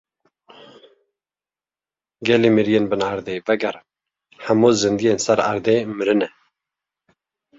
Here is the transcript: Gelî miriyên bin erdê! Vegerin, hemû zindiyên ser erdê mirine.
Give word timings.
Gelî 2.27 2.49
miriyên 2.57 2.85
bin 2.91 3.01
erdê! 3.13 3.35
Vegerin, 3.47 3.85
hemû 4.45 4.69
zindiyên 4.81 5.19
ser 5.25 5.39
erdê 5.51 5.75
mirine. 5.97 6.29